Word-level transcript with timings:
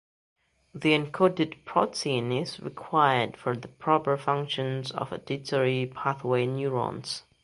The 0.73 0.97
encoded 0.97 1.63
protein 1.63 2.31
is 2.31 2.59
required 2.59 3.37
for 3.37 3.55
the 3.55 3.67
proper 3.67 4.17
function 4.17 4.83
of 4.95 5.13
auditory 5.13 5.91
pathway 5.95 6.47
neurons. 6.47 7.21